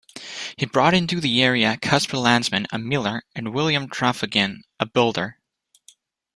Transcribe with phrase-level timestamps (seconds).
[0.57, 5.37] He brought into the area Casper Landsman, a miller, and William Traphagen, a builder.